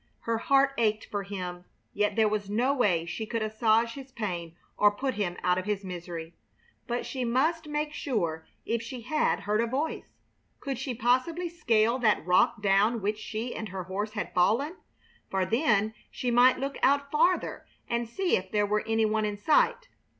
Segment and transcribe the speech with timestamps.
[0.21, 4.55] Her heart ached for him, yet there was no way she could assuage his pain
[4.75, 6.33] or put him out of his misery.
[6.87, 10.17] But she must make sure if she had heard a voice.
[10.59, 14.77] Could she possibly scale that rock down which she and her horse had fallen?
[15.29, 19.37] For then she might look out farther and see if there were any one in
[19.37, 19.87] sight.